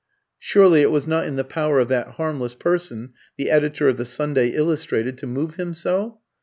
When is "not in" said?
1.05-1.35